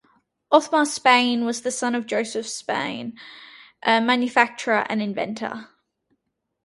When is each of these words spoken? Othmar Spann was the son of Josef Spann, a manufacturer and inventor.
Othmar 0.51 0.87
Spann 0.87 1.45
was 1.45 1.61
the 1.61 1.69
son 1.69 1.93
of 1.93 2.07
Josef 2.07 2.47
Spann, 2.47 3.13
a 3.83 4.01
manufacturer 4.01 4.83
and 4.89 4.99
inventor. 4.99 5.69